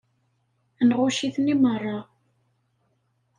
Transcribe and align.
Nɣucc-iten 0.87 1.51
i 1.53 1.55
meṛṛa. 1.61 1.99